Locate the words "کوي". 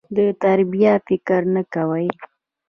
1.73-2.07